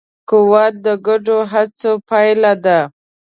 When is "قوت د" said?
0.29-0.87